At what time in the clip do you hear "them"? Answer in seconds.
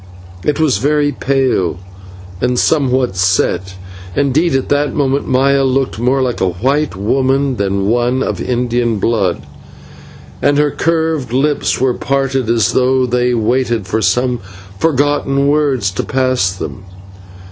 16.51-16.83